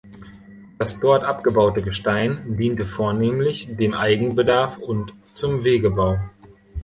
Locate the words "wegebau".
5.63-6.17